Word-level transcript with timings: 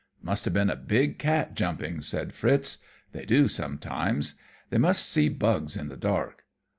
"Must 0.23 0.45
have 0.45 0.53
been 0.55 0.71
a 0.71 0.75
big 0.75 1.19
cat 1.19 1.53
jumping," 1.53 2.01
said 2.01 2.33
Fritz. 2.33 2.79
"They 3.11 3.23
do 3.23 3.47
sometimes. 3.47 4.33
They 4.71 4.79
must 4.79 5.07
see 5.07 5.29
bugs 5.29 5.77
in 5.77 5.89
the 5.89 5.95
dark. 5.95 6.43